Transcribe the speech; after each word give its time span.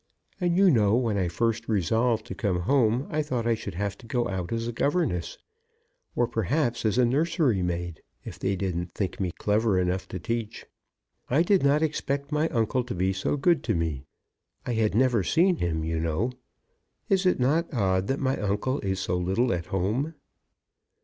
And 0.39 0.57
you 0.57 0.71
know, 0.71 0.95
when 0.95 1.15
I 1.15 1.27
first 1.27 1.69
resolved 1.69 2.25
to 2.25 2.33
come 2.33 2.61
home, 2.61 3.05
I 3.11 3.21
thought 3.21 3.45
I 3.45 3.53
should 3.53 3.75
have 3.75 3.95
to 3.99 4.07
go 4.07 4.27
out 4.27 4.51
as 4.51 4.67
a 4.67 4.71
governess, 4.73 5.37
or, 6.15 6.27
perhaps, 6.27 6.85
as 6.85 6.97
a 6.97 7.05
nursery 7.05 7.61
maid, 7.61 8.01
if 8.25 8.39
they 8.39 8.55
didn't 8.55 8.95
think 8.95 9.19
me 9.19 9.29
clever 9.31 9.77
enough 9.79 10.07
to 10.07 10.17
teach. 10.17 10.65
I 11.29 11.43
did 11.43 11.61
not 11.61 11.83
expect 11.83 12.31
my 12.31 12.49
uncle 12.49 12.83
to 12.85 12.95
be 12.95 13.13
so 13.13 13.37
good 13.37 13.63
to 13.65 13.75
me. 13.75 14.07
I 14.65 14.73
had 14.73 14.95
never 14.95 15.21
seen 15.21 15.57
him, 15.57 15.83
you 15.83 15.99
know. 15.99 16.31
Is 17.07 17.27
it 17.27 17.39
not 17.39 17.71
odd 17.71 18.07
that 18.07 18.19
my 18.19 18.37
uncle 18.39 18.79
is 18.79 18.99
so 18.99 19.15
little 19.17 19.53
at 19.53 19.67
home?" 19.67 20.15